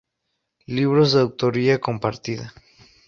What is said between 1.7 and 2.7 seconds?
Compartida